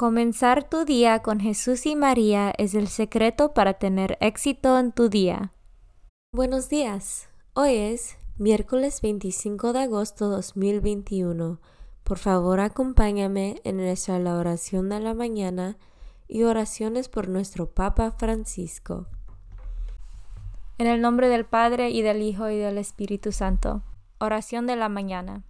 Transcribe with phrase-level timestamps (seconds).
[0.00, 5.10] Comenzar tu día con Jesús y María es el secreto para tener éxito en tu
[5.10, 5.52] día.
[6.32, 7.28] Buenos días.
[7.52, 11.60] Hoy es miércoles 25 de agosto 2021.
[12.02, 15.76] Por favor, acompáñame en nuestra la oración de la mañana
[16.28, 19.06] y oraciones por nuestro Papa Francisco.
[20.78, 23.82] En el nombre del Padre y del Hijo y del Espíritu Santo.
[24.18, 25.44] Oración de la mañana.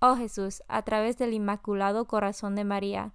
[0.00, 3.14] Oh Jesús, a través del Inmaculado Corazón de María,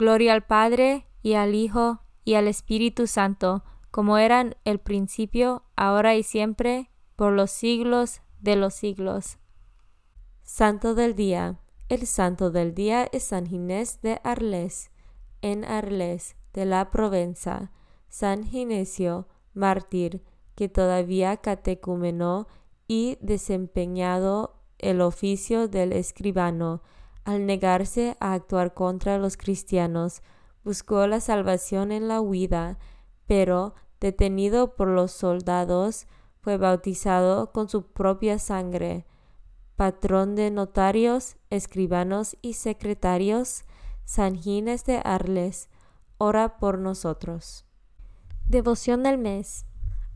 [0.00, 6.16] Gloria al Padre, y al Hijo, y al Espíritu Santo, como eran el principio, ahora
[6.16, 9.36] y siempre, por los siglos de los siglos.
[10.42, 11.60] Santo del Día.
[11.90, 14.90] El santo del día es San Ginés de Arles,
[15.42, 17.70] en Arles, de la Provenza.
[18.08, 20.22] San Ginesio, mártir,
[20.54, 22.48] que todavía catecumenó
[22.88, 26.80] y desempeñado el oficio del escribano,
[27.24, 30.22] al negarse a actuar contra los cristianos,
[30.64, 32.78] buscó la salvación en la huida,
[33.26, 36.06] pero, detenido por los soldados,
[36.40, 39.06] fue bautizado con su propia sangre.
[39.76, 43.64] Patrón de notarios, escribanos y secretarios,
[44.04, 45.68] San Gines de Arles,
[46.18, 47.64] ora por nosotros.
[48.48, 49.64] Devoción del mes.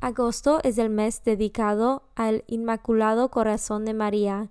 [0.01, 4.51] Agosto es el mes dedicado al Inmaculado Corazón de María.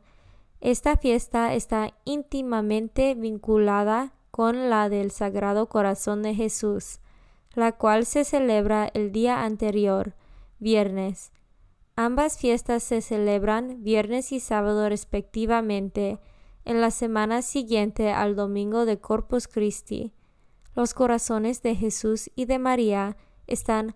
[0.63, 7.01] Esta fiesta está íntimamente vinculada con la del Sagrado Corazón de Jesús,
[7.53, 10.15] la cual se celebra el día anterior,
[10.59, 11.33] viernes.
[11.97, 16.21] Ambas fiestas se celebran viernes y sábado respectivamente,
[16.63, 20.13] en la semana siguiente al domingo de Corpus Christi.
[20.77, 23.95] Los corazones de Jesús y de María están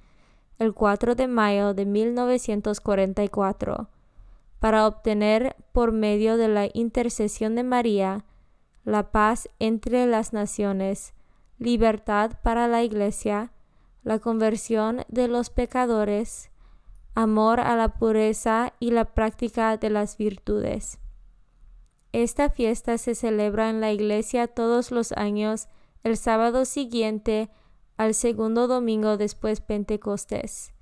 [0.61, 3.89] el 4 de mayo de 1944
[4.59, 8.25] para obtener por medio de la intercesión de María
[8.83, 11.15] la paz entre las naciones,
[11.57, 13.51] libertad para la Iglesia,
[14.03, 16.51] la conversión de los pecadores,
[17.15, 20.99] amor a la pureza y la práctica de las virtudes.
[22.11, 25.69] Esta fiesta se celebra en la Iglesia todos los años
[26.03, 27.49] el sábado siguiente
[28.01, 30.73] al segundo domingo después Pentecostés.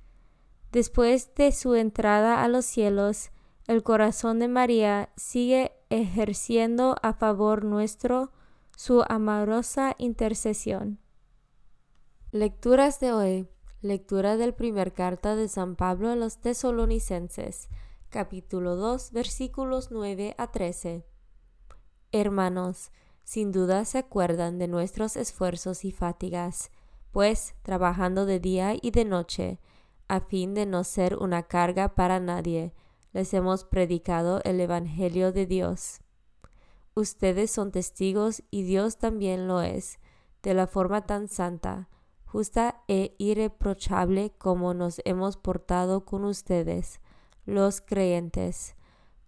[0.71, 3.31] Después de su entrada a los cielos,
[3.67, 8.31] el corazón de María sigue ejerciendo a favor nuestro
[8.77, 10.97] su amorosa intercesión.
[12.31, 13.49] Lecturas de hoy.
[13.81, 17.67] Lectura del primer carta de San Pablo a los tesalonicenses.
[18.07, 21.05] capítulo 2, versículos 9 a 13.
[22.13, 22.93] Hermanos,
[23.25, 26.71] sin duda se acuerdan de nuestros esfuerzos y fatigas,
[27.11, 29.59] pues trabajando de día y de noche,
[30.07, 32.73] a fin de no ser una carga para nadie,
[33.13, 36.01] les hemos predicado el Evangelio de Dios.
[36.95, 39.99] Ustedes son testigos y Dios también lo es,
[40.43, 41.89] de la forma tan santa,
[42.25, 47.01] justa e irreprochable como nos hemos portado con ustedes,
[47.45, 48.75] los creyentes.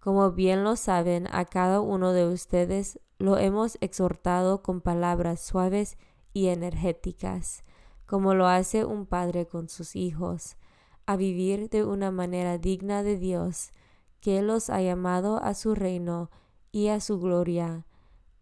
[0.00, 5.96] Como bien lo saben, a cada uno de ustedes lo hemos exhortado con palabras suaves
[6.32, 7.64] y energéticas,
[8.12, 10.58] como lo hace un padre con sus hijos,
[11.06, 13.72] a vivir de una manera digna de Dios,
[14.20, 16.30] que los ha llamado a su reino
[16.72, 17.86] y a su gloria.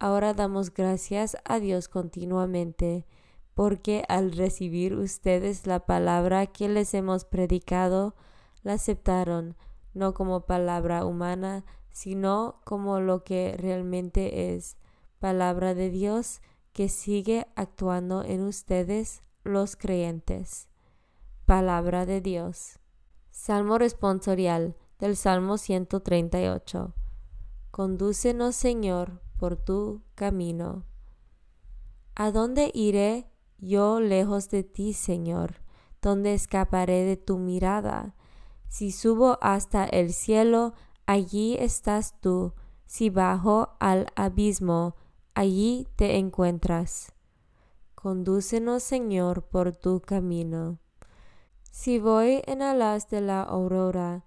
[0.01, 3.07] Ahora damos gracias a Dios continuamente,
[3.55, 8.17] porque al recibir ustedes la palabra que les hemos predicado,
[8.65, 9.57] la aceptaron,
[9.95, 14.77] no como palabra humana, sino como lo que realmente es,
[15.21, 20.69] palabra de Dios que sigue actuando en ustedes los creyentes.
[21.47, 22.79] Palabra de Dios.
[23.31, 26.95] Salmo responsorial del Salmo 138.
[27.71, 30.85] Condúcenos, Señor, por tu camino.
[32.15, 35.63] ¿A dónde iré yo lejos de ti, Señor?
[36.03, 38.15] ¿Dónde escaparé de tu mirada?
[38.69, 40.75] Si subo hasta el cielo,
[41.07, 42.55] allí estás tú.
[42.87, 44.97] Si bajo al abismo,
[45.35, 47.13] allí te encuentras.
[48.03, 50.79] Condúcenos, Señor, por tu camino.
[51.71, 54.25] Si voy en alas de la aurora,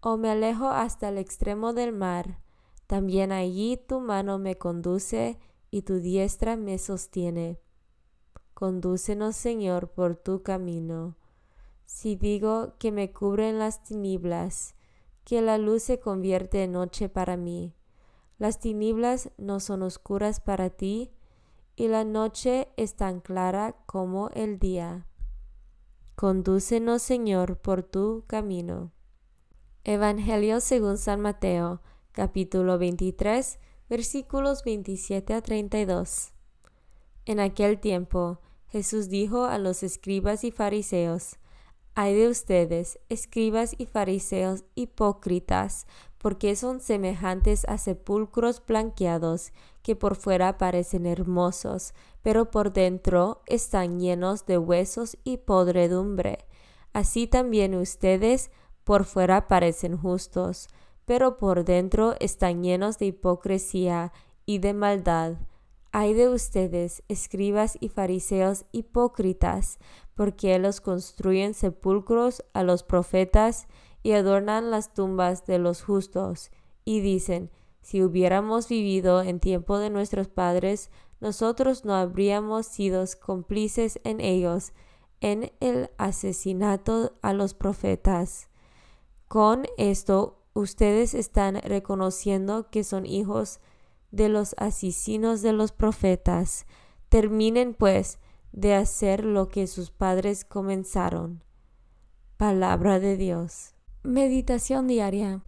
[0.00, 2.40] o me alejo hasta el extremo del mar,
[2.86, 5.38] también allí tu mano me conduce
[5.70, 7.58] y tu diestra me sostiene.
[8.52, 11.16] Condúcenos, Señor, por tu camino
[11.86, 14.74] si digo que me cubren las tinieblas,
[15.24, 17.74] que la luz se convierte en noche para mí.
[18.38, 21.12] Las tinieblas no son oscuras para ti,
[21.76, 25.06] y la noche es tan clara como el día.
[26.14, 28.92] Condúcenos, Señor, por tu camino.
[29.82, 31.82] Evangelio según San Mateo,
[32.12, 36.32] capítulo 23, versículos 27 a 32.
[37.26, 41.36] En aquel tiempo, Jesús dijo a los escribas y fariseos,
[41.96, 45.86] Ay de ustedes, escribas y fariseos hipócritas,
[46.24, 51.92] porque son semejantes a sepulcros blanqueados, que por fuera parecen hermosos,
[52.22, 56.46] pero por dentro están llenos de huesos y podredumbre.
[56.94, 58.50] Así también ustedes
[58.84, 60.68] por fuera parecen justos,
[61.04, 64.10] pero por dentro están llenos de hipocresía
[64.46, 65.34] y de maldad.
[65.92, 69.78] Ay de ustedes, escribas y fariseos hipócritas,
[70.14, 73.68] porque los construyen sepulcros a los profetas
[74.04, 76.52] y adornan las tumbas de los justos,
[76.84, 80.90] y dicen, si hubiéramos vivido en tiempo de nuestros padres,
[81.20, 84.72] nosotros no habríamos sido cómplices en ellos,
[85.20, 88.50] en el asesinato a los profetas.
[89.26, 93.60] Con esto, ustedes están reconociendo que son hijos
[94.10, 96.66] de los asesinos de los profetas.
[97.08, 98.18] Terminen, pues,
[98.52, 101.42] de hacer lo que sus padres comenzaron.
[102.36, 103.73] Palabra de Dios.
[104.06, 105.40] Meditación diaria.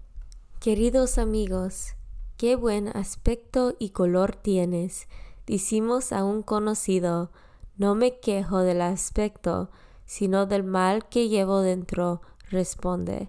[0.61, 1.95] Queridos amigos,
[2.39, 5.09] qué buen aspecto y color tienes.
[5.47, 7.31] Decimos a un conocido,
[7.77, 9.69] no me quejo del aspecto,
[10.07, 13.29] sino del mal que llevo dentro, responde.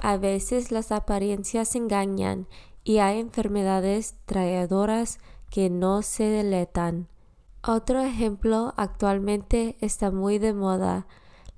[0.00, 2.48] A veces las apariencias engañan
[2.82, 5.18] y hay enfermedades traedoras
[5.50, 7.08] que no se deletan.
[7.62, 11.06] Otro ejemplo actualmente está muy de moda,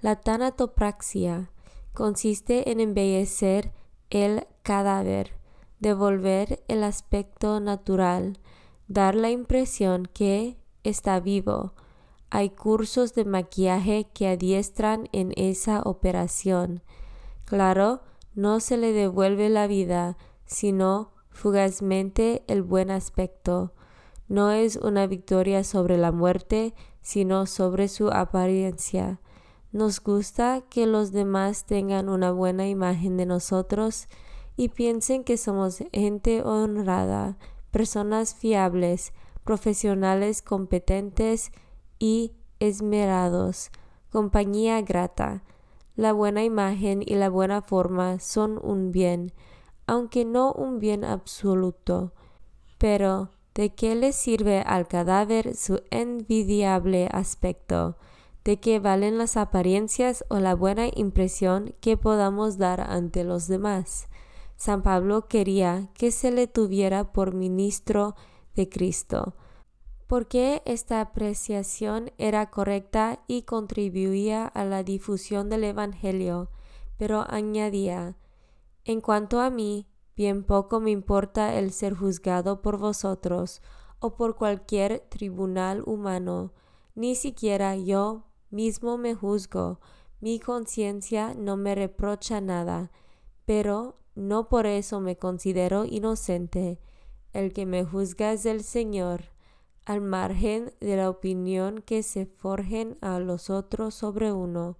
[0.00, 1.52] la tanatopraxia.
[1.94, 3.72] Consiste en embellecer
[4.10, 5.30] el cadáver,
[5.78, 8.40] devolver el aspecto natural,
[8.88, 11.72] dar la impresión que está vivo.
[12.30, 16.82] Hay cursos de maquillaje que adiestran en esa operación.
[17.44, 18.02] Claro,
[18.34, 23.72] no se le devuelve la vida, sino fugazmente el buen aspecto.
[24.26, 29.20] No es una victoria sobre la muerte, sino sobre su apariencia.
[29.74, 34.06] Nos gusta que los demás tengan una buena imagen de nosotros
[34.56, 37.38] y piensen que somos gente honrada,
[37.72, 39.12] personas fiables,
[39.42, 41.50] profesionales competentes
[41.98, 43.72] y esmerados,
[44.10, 45.42] compañía grata.
[45.96, 49.32] La buena imagen y la buena forma son un bien,
[49.88, 52.12] aunque no un bien absoluto.
[52.78, 57.96] Pero, ¿de qué le sirve al cadáver su envidiable aspecto?
[58.44, 64.06] ¿De qué valen las apariencias o la buena impresión que podamos dar ante los demás?
[64.56, 68.14] San Pablo quería que se le tuviera por ministro
[68.54, 69.34] de Cristo,
[70.06, 76.50] porque esta apreciación era correcta y contribuía a la difusión del Evangelio,
[76.98, 78.18] pero añadía,
[78.84, 83.62] en cuanto a mí, bien poco me importa el ser juzgado por vosotros
[84.00, 86.52] o por cualquier tribunal humano,
[86.94, 89.80] ni siquiera yo mismo me juzgo,
[90.20, 92.92] mi conciencia no me reprocha nada,
[93.44, 96.78] pero no por eso me considero inocente.
[97.32, 99.24] El que me juzga es el Señor,
[99.84, 104.78] al margen de la opinión que se forjen a los otros sobre uno.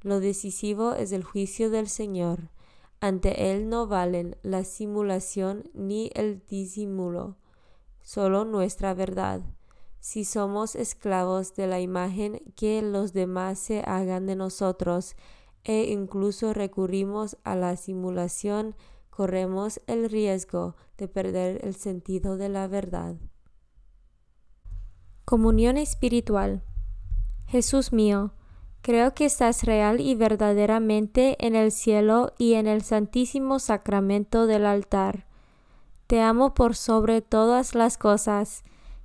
[0.00, 2.48] Lo decisivo es el juicio del Señor.
[2.98, 7.36] Ante Él no valen la simulación ni el disimulo,
[8.00, 9.42] solo nuestra verdad
[10.02, 15.14] si somos esclavos de la imagen que los demás se hagan de nosotros
[15.62, 18.74] e incluso recurrimos a la simulación,
[19.10, 23.14] corremos el riesgo de perder el sentido de la verdad.
[25.24, 26.64] Comunión espiritual.
[27.46, 28.32] Jesús mío,
[28.80, 34.66] creo que estás real y verdaderamente en el cielo y en el santísimo sacramento del
[34.66, 35.28] altar.
[36.08, 38.64] Te amo por sobre todas las cosas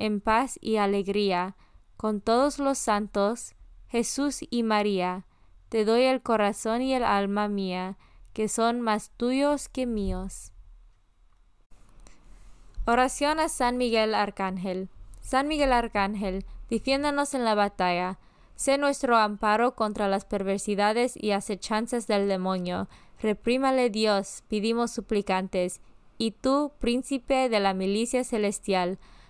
[0.00, 1.56] en paz y alegría,
[1.96, 3.54] con todos los santos,
[3.86, 5.26] Jesús y María,
[5.68, 7.98] te doy el corazón y el alma mía,
[8.32, 10.52] que son más tuyos que míos.
[12.86, 14.88] Oración a San Miguel Arcángel.
[15.20, 18.18] San Miguel Arcángel, defiéndanos en la batalla.
[18.56, 22.88] Sé nuestro amparo contra las perversidades y acechanzas del demonio.
[23.20, 25.82] Reprímale Dios, pedimos suplicantes.
[26.16, 28.98] Y tú, príncipe de la milicia celestial,